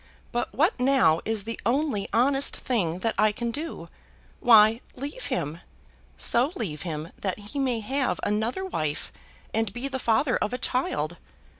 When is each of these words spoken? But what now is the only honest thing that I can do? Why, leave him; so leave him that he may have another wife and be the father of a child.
But 0.31 0.51
what 0.51 0.79
now 0.79 1.21
is 1.25 1.43
the 1.43 1.61
only 1.63 2.09
honest 2.11 2.57
thing 2.57 3.01
that 3.01 3.13
I 3.19 3.31
can 3.31 3.51
do? 3.51 3.87
Why, 4.39 4.81
leave 4.95 5.25
him; 5.27 5.59
so 6.17 6.51
leave 6.55 6.81
him 6.81 7.11
that 7.21 7.37
he 7.37 7.59
may 7.59 7.81
have 7.81 8.19
another 8.23 8.65
wife 8.65 9.11
and 9.53 9.71
be 9.71 9.87
the 9.87 9.99
father 9.99 10.37
of 10.37 10.53
a 10.53 10.57
child. 10.57 11.17